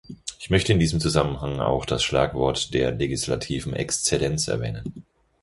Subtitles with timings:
[0.39, 5.05] Ich möchte in diesem Zusammenhang auch das Schlagwort der legislativen Exzellenz erwähnen.